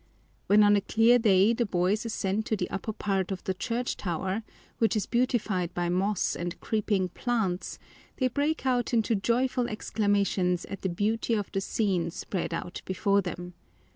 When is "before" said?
12.85-13.21